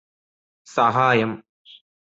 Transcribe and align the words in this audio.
സഹായം 0.67 1.31